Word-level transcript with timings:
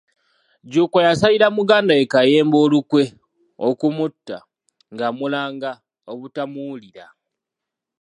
Jjuuko 0.67 0.97
yasalira 1.07 1.47
muganda 1.57 1.93
we 1.99 2.05
Kayemba 2.13 2.57
olukwe 2.65 3.03
okumutta, 3.67 4.37
ng'amulanga 4.93 5.71
obutamuwulira. 6.11 7.05